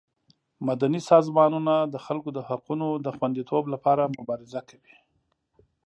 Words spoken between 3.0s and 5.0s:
د خوندیتوب لپاره مبارزه کوي.